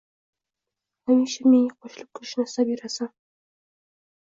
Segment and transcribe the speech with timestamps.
[1.03, 3.17] hamisha menga qo‘shilib kulishni istab yurasan.